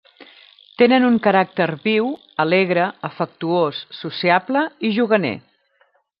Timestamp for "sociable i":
4.01-4.93